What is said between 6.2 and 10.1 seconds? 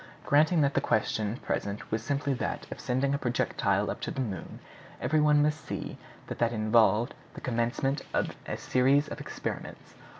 that that involved the commencement of a series of experiments.